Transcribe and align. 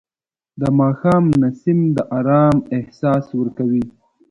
د 0.59 0.61
ماښام 0.79 1.23
نسیم 1.41 1.79
د 1.95 1.97
آرام 2.17 2.55
احساس 2.77 3.25
ورکوي 3.39 3.85